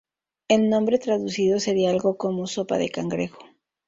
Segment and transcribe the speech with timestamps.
[0.47, 3.37] El nombre traducido sería algo como: "sopa de cangrejo".